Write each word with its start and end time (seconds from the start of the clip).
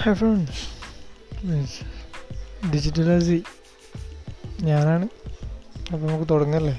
Hi 0.00 0.16
friends 0.18 0.64
ഡിജിറ്റലൈസി 2.72 3.38
ഞാനാണ്. 4.68 5.06
അപ്പോൾ 5.92 6.04
നമുക്ക് 6.06 6.26
തുടങ്ങല്ലേ? 6.32 6.74